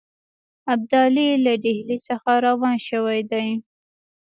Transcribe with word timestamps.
ابدالي 0.73 1.27
له 1.45 1.53
ډهلي 1.63 1.97
څخه 2.07 2.31
روان 2.47 2.77
شوی 2.89 3.19
دی. 3.31 3.47